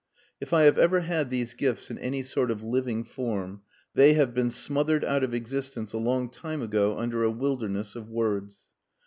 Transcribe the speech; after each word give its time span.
If 0.39 0.51
I 0.51 0.63
have 0.63 0.79
ever 0.79 1.01
had 1.01 1.29
these 1.29 1.53
gifts 1.53 1.91
in 1.91 1.99
any 1.99 2.23
sort 2.23 2.49
of 2.49 2.63
living 2.63 3.03
form 3.03 3.61
they 3.93 4.13
have 4.15 4.33
been 4.33 4.49
smothered 4.49 5.05
out 5.05 5.23
of 5.23 5.35
existence 5.35 5.93
a 5.93 5.99
long 5.99 6.27
time 6.31 6.63
ago 6.63 6.97
under 6.97 7.21
a 7.23 7.29
wilderness 7.29 7.95
of 7.95 8.09
words. 8.09 8.61